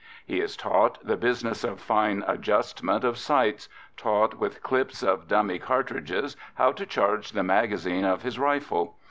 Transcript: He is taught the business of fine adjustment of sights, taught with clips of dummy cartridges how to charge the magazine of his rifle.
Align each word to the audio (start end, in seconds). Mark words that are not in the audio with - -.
He 0.25 0.41
is 0.41 0.57
taught 0.57 0.97
the 1.05 1.15
business 1.15 1.63
of 1.63 1.79
fine 1.79 2.23
adjustment 2.25 3.03
of 3.03 3.19
sights, 3.19 3.69
taught 3.95 4.33
with 4.39 4.63
clips 4.63 5.03
of 5.03 5.27
dummy 5.27 5.59
cartridges 5.59 6.35
how 6.55 6.71
to 6.71 6.87
charge 6.87 7.33
the 7.33 7.43
magazine 7.43 8.03
of 8.03 8.23
his 8.23 8.39
rifle. 8.39 8.95